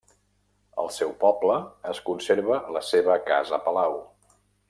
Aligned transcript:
Al 0.83 0.87
seu 0.95 1.11
poble 1.23 1.57
es 1.91 2.01
conserva 2.09 2.59
la 2.77 2.83
seva 2.89 3.19
casa-palau. 3.29 3.97